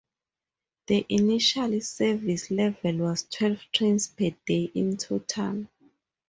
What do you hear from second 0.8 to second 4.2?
The initial service level was twelve trains